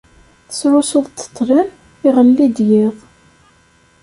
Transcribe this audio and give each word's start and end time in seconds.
Tesrusuḍ-d 0.47 1.17
ṭṭlam, 1.27 1.69
iɣelli-d 2.07 2.57
yiḍ. 2.69 2.95